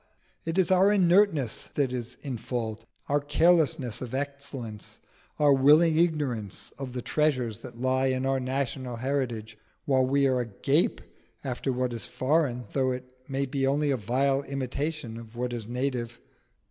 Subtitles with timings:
[0.45, 4.99] it is our inertness that is in fault, our carelessness of excellence,
[5.37, 10.39] our willing ignorance of the treasures that lie in our national heritage, while we are
[10.39, 11.01] agape
[11.43, 15.67] after what is foreign, though it may be only a vile imitation of what is
[15.67, 16.19] native.